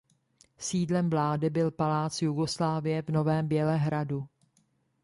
Sídlem 0.57 1.09
vlády 1.09 1.49
byl 1.49 1.71
palác 1.71 2.21
Jugoslávie 2.21 3.01
v 3.01 3.09
Novém 3.09 3.47
Bělehradu. 3.47 4.27